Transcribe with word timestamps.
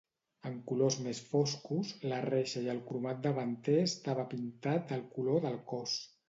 En 0.49 0.53
colors 0.69 0.95
més 1.07 1.19
foscos, 1.33 1.91
la 2.13 2.21
reixa 2.25 2.63
i 2.69 2.71
el 2.73 2.79
cromat 2.87 3.21
davanter 3.27 3.77
estava 3.83 4.27
pintat 4.33 4.91
del 4.95 5.05
color 5.19 5.39
del 5.47 5.61
cos. 5.75 5.97